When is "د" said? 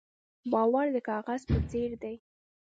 0.95-0.97